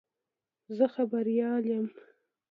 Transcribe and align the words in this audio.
زه 0.77 0.85
خبریال 0.95 1.63
یم. 1.73 1.87